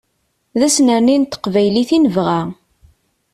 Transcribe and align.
D 0.59 0.61
anserni 0.65 1.17
n 1.17 1.23
teqbaylit 1.25 1.89
i 1.97 1.99
nebɣa. 1.99 2.41